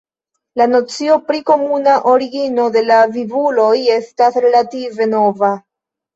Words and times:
La 0.59 0.65
nocio 0.69 1.17
pri 1.27 1.41
komuna 1.49 1.93
origino 2.13 2.65
de 2.77 2.83
la 2.87 2.99
vivuloj 3.19 3.69
estas 3.99 4.41
relative 4.49 5.11
nova. 5.13 5.55